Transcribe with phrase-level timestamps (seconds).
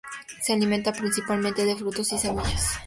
[0.41, 2.79] Se alimenta principalmente de frutos y semillas.